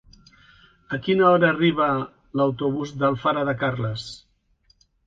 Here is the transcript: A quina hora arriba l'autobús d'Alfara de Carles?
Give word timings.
A 0.97 0.99
quina 1.09 1.27
hora 1.27 1.51
arriba 1.55 1.91
l'autobús 2.41 2.97
d'Alfara 3.05 3.47
de 3.53 3.57
Carles? 3.63 4.13